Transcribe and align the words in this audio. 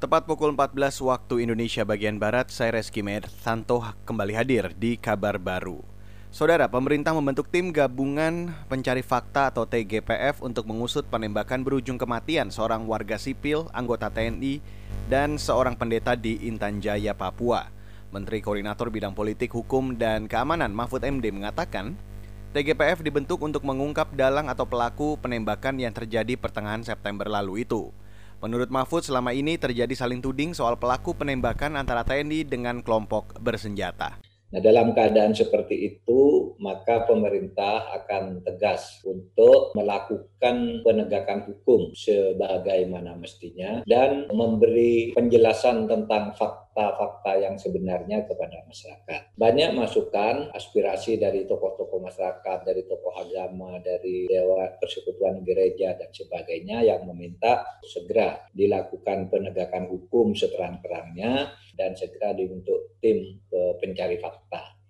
Tepat 0.00 0.24
pukul 0.24 0.56
14 0.56 0.96
waktu 1.04 1.44
Indonesia 1.44 1.84
bagian 1.84 2.16
Barat, 2.16 2.48
saya 2.48 2.80
Reski 2.80 3.04
Med 3.04 3.28
Santo 3.44 3.84
kembali 4.08 4.32
hadir 4.32 4.72
di 4.72 4.96
kabar 4.96 5.36
baru. 5.36 5.84
Saudara, 6.32 6.72
pemerintah 6.72 7.12
membentuk 7.12 7.52
tim 7.52 7.68
gabungan 7.68 8.48
pencari 8.72 9.04
fakta 9.04 9.52
atau 9.52 9.68
TGPF 9.68 10.40
untuk 10.40 10.64
mengusut 10.72 11.04
penembakan 11.04 11.60
berujung 11.60 12.00
kematian 12.00 12.48
seorang 12.48 12.88
warga 12.88 13.20
sipil, 13.20 13.68
anggota 13.76 14.08
TNI, 14.08 14.64
dan 15.12 15.36
seorang 15.36 15.76
pendeta 15.76 16.16
di 16.16 16.48
Intan 16.48 16.80
Jaya, 16.80 17.12
Papua. 17.12 17.68
Menteri 18.08 18.40
Koordinator 18.40 18.88
Bidang 18.88 19.12
Politik, 19.12 19.52
Hukum, 19.52 20.00
dan 20.00 20.32
Keamanan 20.32 20.72
Mahfud 20.72 21.04
MD 21.04 21.28
mengatakan, 21.28 21.92
TGPF 22.56 23.04
dibentuk 23.04 23.44
untuk 23.44 23.68
mengungkap 23.68 24.16
dalang 24.16 24.48
atau 24.48 24.64
pelaku 24.64 25.20
penembakan 25.20 25.76
yang 25.76 25.92
terjadi 25.92 26.40
pertengahan 26.40 26.80
September 26.88 27.28
lalu 27.28 27.68
itu. 27.68 27.92
Menurut 28.40 28.72
Mahfud, 28.72 29.04
selama 29.04 29.36
ini 29.36 29.60
terjadi 29.60 29.92
saling 29.92 30.24
tuding 30.24 30.56
soal 30.56 30.80
pelaku 30.80 31.12
penembakan 31.12 31.76
antara 31.76 32.00
TNI 32.08 32.48
dengan 32.48 32.80
kelompok 32.80 33.36
bersenjata. 33.36 34.16
Nah, 34.50 34.58
dalam 34.58 34.90
keadaan 34.96 35.30
seperti 35.30 35.78
itu, 35.78 36.52
maka 36.58 37.06
pemerintah 37.06 37.86
akan 38.02 38.42
tegas 38.42 38.98
untuk 39.06 39.70
melakukan 39.78 40.82
penegakan 40.82 41.46
hukum 41.46 41.94
sebagaimana 41.94 43.14
mestinya 43.14 43.86
dan 43.86 44.26
memberi 44.34 45.14
penjelasan 45.14 45.86
tentang 45.86 46.34
fakta-fakta 46.80 47.32
yang 47.36 47.54
sebenarnya 47.60 48.24
kepada 48.24 48.64
masyarakat. 48.64 49.36
Banyak 49.36 49.76
masukan, 49.76 50.48
aspirasi 50.56 51.20
dari 51.20 51.44
tokoh-tokoh 51.44 52.00
masyarakat, 52.00 52.58
dari 52.64 52.88
tokoh 52.88 53.12
agama, 53.12 53.76
dari 53.84 54.24
Dewa 54.24 54.72
Persekutuan 54.80 55.44
Gereja 55.44 55.92
dan 56.00 56.08
sebagainya 56.08 56.80
yang 56.80 57.04
meminta 57.04 57.68
segera 57.84 58.48
dilakukan 58.56 59.28
penegakan 59.28 59.92
hukum 59.92 60.32
seterang-terangnya 60.32 61.52
dan 61.76 61.92
segera 61.92 62.32
dibentuk 62.32 62.96
tim 63.04 63.44
pencari 63.52 64.16
fakta. 64.16 64.80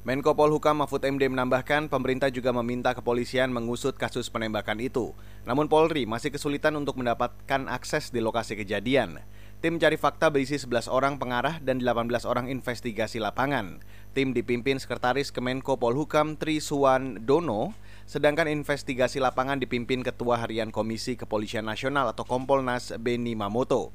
Menko 0.00 0.32
Polhukam 0.32 0.80
Mahfud 0.80 1.04
MD 1.04 1.28
menambahkan 1.28 1.92
pemerintah 1.92 2.32
juga 2.32 2.56
meminta 2.56 2.96
kepolisian 2.96 3.52
mengusut 3.52 4.00
kasus 4.00 4.32
penembakan 4.32 4.80
itu. 4.80 5.12
Namun 5.44 5.68
Polri 5.68 6.08
masih 6.08 6.32
kesulitan 6.32 6.72
untuk 6.80 6.96
mendapatkan 6.96 7.68
akses 7.68 8.08
di 8.08 8.24
lokasi 8.24 8.56
kejadian. 8.56 9.20
Tim 9.60 9.76
cari 9.76 10.00
fakta 10.00 10.32
berisi 10.32 10.56
11 10.56 10.88
orang 10.88 11.20
pengarah 11.20 11.60
dan 11.60 11.84
18 11.84 12.24
orang 12.24 12.48
investigasi 12.48 13.20
lapangan. 13.20 13.84
Tim 14.16 14.32
dipimpin 14.32 14.80
Sekretaris 14.80 15.28
Kemenko 15.28 15.76
Polhukam 15.76 16.40
Tri 16.40 16.64
Suwan 16.64 17.28
Dono, 17.28 17.76
sedangkan 18.08 18.48
investigasi 18.48 19.20
lapangan 19.20 19.60
dipimpin 19.60 20.00
Ketua 20.00 20.40
Harian 20.40 20.72
Komisi 20.72 21.12
Kepolisian 21.12 21.68
Nasional 21.68 22.08
atau 22.08 22.24
Kompolnas 22.24 22.96
Beni 23.04 23.36
Mamoto. 23.36 23.92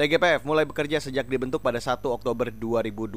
TGPF 0.00 0.48
mulai 0.48 0.64
bekerja 0.64 1.04
sejak 1.04 1.28
dibentuk 1.28 1.60
pada 1.60 1.84
1 1.84 2.00
Oktober 2.00 2.48
2020 2.48 3.12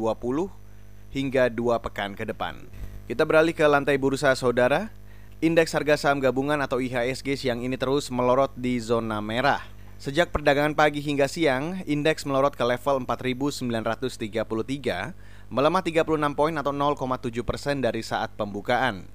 hingga 1.16 1.48
dua 1.48 1.80
pekan 1.80 2.20
ke 2.20 2.28
depan. 2.28 2.68
Kita 3.08 3.24
beralih 3.24 3.56
ke 3.56 3.64
lantai 3.64 3.96
bursa 3.96 4.36
saudara. 4.36 4.92
Indeks 5.40 5.72
harga 5.72 5.96
saham 5.96 6.20
gabungan 6.20 6.60
atau 6.60 6.84
IHSG 6.84 7.40
siang 7.40 7.64
ini 7.64 7.80
terus 7.80 8.12
melorot 8.12 8.52
di 8.60 8.76
zona 8.84 9.24
merah. 9.24 9.77
Sejak 9.98 10.30
perdagangan 10.30 10.78
pagi 10.78 11.02
hingga 11.02 11.26
siang, 11.26 11.82
indeks 11.90 12.22
melorot 12.22 12.54
ke 12.54 12.62
level 12.62 13.02
4.933, 13.10 13.66
melemah 15.50 15.82
36 15.82 16.38
poin 16.38 16.54
atau 16.54 16.70
0,7 16.70 17.42
persen 17.42 17.82
dari 17.82 18.06
saat 18.06 18.30
pembukaan. 18.38 19.10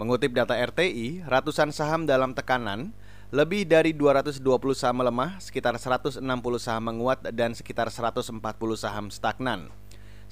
Mengutip 0.00 0.32
data 0.32 0.56
RTI, 0.56 1.28
ratusan 1.28 1.68
saham 1.68 2.08
dalam 2.08 2.32
tekanan 2.32 2.96
lebih 3.28 3.68
dari 3.68 3.92
220 3.92 4.40
saham 4.72 5.04
melemah, 5.04 5.36
sekitar 5.36 5.76
160 5.76 6.24
saham 6.56 6.84
menguat, 6.88 7.28
dan 7.36 7.52
sekitar 7.52 7.92
140 7.92 8.32
saham 8.72 9.12
stagnan. 9.12 9.68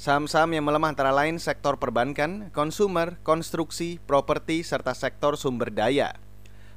Saham-saham 0.01 0.57
yang 0.57 0.65
melemah 0.65 0.97
antara 0.97 1.13
lain 1.13 1.37
sektor 1.37 1.77
perbankan, 1.77 2.49
konsumer, 2.57 3.21
konstruksi, 3.21 4.01
properti, 4.09 4.65
serta 4.65 4.97
sektor 4.97 5.37
sumber 5.37 5.69
daya. 5.69 6.17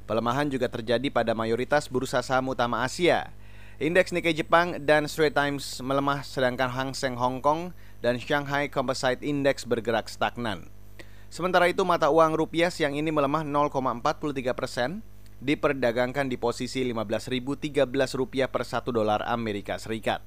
Pelemahan 0.04 0.52
juga 0.52 0.68
terjadi 0.68 1.08
pada 1.08 1.32
mayoritas 1.32 1.88
bursa 1.88 2.20
saham 2.20 2.52
utama 2.52 2.84
Asia. 2.84 3.32
Indeks 3.80 4.12
Nikkei 4.12 4.36
Jepang 4.36 4.76
dan 4.84 5.08
Straits 5.08 5.32
Times 5.32 5.80
melemah 5.80 6.20
sedangkan 6.20 6.68
Hang 6.68 6.92
Seng 6.92 7.16
Hong 7.16 7.40
Kong 7.40 7.72
dan 8.04 8.20
Shanghai 8.20 8.68
Composite 8.68 9.24
Index 9.24 9.64
bergerak 9.64 10.12
stagnan. 10.12 10.68
Sementara 11.32 11.66
itu 11.72 11.82
mata 11.88 12.12
uang 12.12 12.36
rupiah 12.36 12.68
siang 12.68 12.94
ini 12.94 13.08
melemah 13.10 13.42
0,43 13.42 14.54
persen 14.54 15.00
diperdagangkan 15.40 16.28
di 16.28 16.36
posisi 16.36 16.84
15.013 16.84 17.88
rupiah 18.14 18.46
per 18.46 18.62
satu 18.68 18.92
dolar 18.92 19.24
Amerika 19.26 19.80
Serikat. 19.80 20.20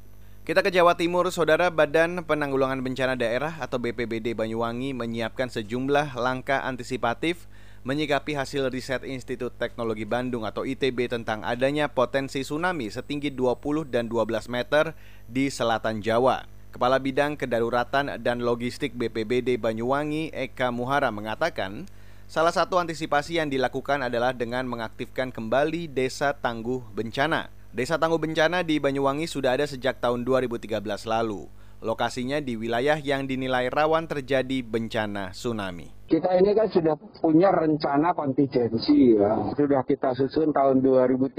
Kita 0.43 0.63
ke 0.63 0.71
Jawa 0.71 0.95
Timur, 0.95 1.27
Saudara 1.29 1.67
Badan 1.67 2.23
Penanggulangan 2.23 2.79
Bencana 2.79 3.19
Daerah 3.19 3.59
atau 3.59 3.77
BPBD 3.83 4.31
Banyuwangi 4.31 4.95
menyiapkan 4.95 5.51
sejumlah 5.51 6.15
langkah 6.15 6.63
antisipatif 6.63 7.51
menyikapi 7.87 8.35
hasil 8.35 8.67
riset 8.67 9.07
Institut 9.07 9.55
Teknologi 9.55 10.03
Bandung 10.03 10.43
atau 10.43 10.67
ITB 10.67 11.07
tentang 11.07 11.39
adanya 11.47 11.87
potensi 11.87 12.43
tsunami 12.43 12.91
setinggi 12.91 13.31
20 13.31 13.87
dan 13.87 14.11
12 14.11 14.51
meter 14.51 14.91
di 15.23 15.47
selatan 15.47 16.03
Jawa. 16.03 16.43
Kepala 16.75 16.99
Bidang 16.99 17.39
Kedaruratan 17.39 18.19
dan 18.19 18.43
Logistik 18.43 18.91
BPBD 18.91 19.55
Banyuwangi 19.55 20.35
Eka 20.35 20.67
Muhara 20.67 21.15
mengatakan, 21.15 21.87
Salah 22.27 22.51
satu 22.51 22.75
antisipasi 22.75 23.39
yang 23.39 23.47
dilakukan 23.47 24.03
adalah 24.03 24.35
dengan 24.35 24.67
mengaktifkan 24.67 25.31
kembali 25.31 25.87
Desa 25.87 26.35
Tangguh 26.35 26.83
Bencana. 26.91 27.47
Desa 27.71 27.95
Tangguh 27.95 28.19
Bencana 28.19 28.67
di 28.67 28.83
Banyuwangi 28.83 29.31
sudah 29.31 29.55
ada 29.55 29.63
sejak 29.63 30.03
tahun 30.03 30.27
2013 30.27 30.83
lalu. 31.07 31.47
Lokasinya 31.77 32.41
di 32.41 32.57
wilayah 32.57 32.97
yang 32.97 33.29
dinilai 33.29 33.69
rawan 33.69 34.09
terjadi 34.09 34.65
bencana 34.65 35.29
tsunami. 35.29 35.93
Kita 36.09 36.33
ini 36.33 36.57
kan 36.57 36.73
sudah 36.73 36.97
punya 37.21 37.53
rencana 37.53 38.17
kontingensi 38.17 39.13
ya. 39.13 39.53
Sudah 39.53 39.85
kita 39.85 40.17
susun 40.17 40.49
tahun 40.49 40.81
2013, 40.81 41.37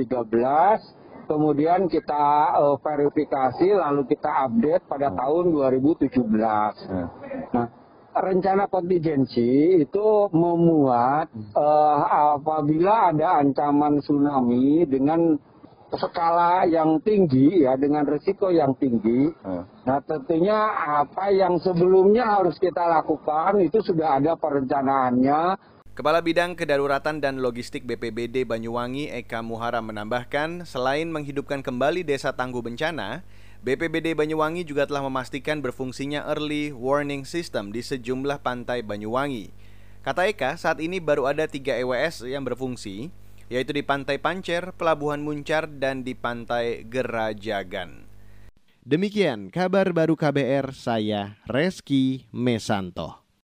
kemudian 1.27 1.91
kita 1.91 2.55
uh, 2.55 2.79
verifikasi 2.79 3.67
lalu 3.83 4.07
kita 4.07 4.47
update 4.47 4.87
pada 4.87 5.11
tahun 5.11 5.51
2017. 5.51 6.07
Nah, 7.51 7.67
rencana 8.15 8.71
kontingensi 8.71 9.83
itu 9.83 10.07
memuat 10.31 11.35
uh, 11.59 11.99
apabila 12.39 13.11
ada 13.11 13.43
ancaman 13.43 13.99
tsunami 13.99 14.87
dengan 14.87 15.35
skala 15.97 16.69
yang 16.69 17.01
tinggi 17.01 17.65
ya 17.65 17.79
dengan 17.81 18.05
risiko 18.05 18.53
yang 18.53 18.77
tinggi. 18.77 19.33
Hmm. 19.41 19.65
Nah 19.89 19.99
tentunya 20.05 20.59
apa 21.01 21.33
yang 21.33 21.57
sebelumnya 21.57 22.29
harus 22.29 22.61
kita 22.61 22.85
lakukan 22.85 23.65
itu 23.65 23.81
sudah 23.81 24.21
ada 24.21 24.37
perencanaannya. 24.37 25.57
Kepala 25.99 26.23
Bidang 26.23 26.55
Kedaruratan 26.55 27.19
dan 27.19 27.43
Logistik 27.43 27.83
BPBD 27.83 28.47
Banyuwangi 28.47 29.11
Eka 29.11 29.43
Muhara 29.43 29.83
menambahkan, 29.83 30.63
selain 30.63 31.11
menghidupkan 31.11 31.59
kembali 31.59 32.07
Desa 32.07 32.31
Tangguh 32.31 32.63
Bencana, 32.63 33.27
BPBD 33.67 34.15
Banyuwangi 34.15 34.63
juga 34.63 34.87
telah 34.87 35.03
memastikan 35.03 35.59
berfungsinya 35.59 36.23
early 36.31 36.71
warning 36.71 37.27
system 37.27 37.75
di 37.75 37.83
sejumlah 37.83 38.39
pantai 38.47 38.87
Banyuwangi. 38.87 39.51
Kata 40.07 40.31
Eka, 40.31 40.55
saat 40.55 40.79
ini 40.79 41.03
baru 41.03 41.27
ada 41.27 41.51
tiga 41.51 41.75
EWS 41.75 42.31
yang 42.31 42.47
berfungsi, 42.47 43.11
yaitu 43.53 43.77
di 43.77 43.85
Pantai 43.85 44.17
Pancer, 44.21 44.73
Pelabuhan 44.77 45.21
Muncar, 45.21 45.69
dan 45.69 46.05
di 46.05 46.17
Pantai 46.17 46.85
Gerajagan. 46.89 48.09
Demikian 48.89 49.53
kabar 49.53 49.93
baru 49.93 50.17
KBR, 50.17 50.73
saya 50.73 51.37
Reski 51.45 52.25
Mesanto. 52.33 53.28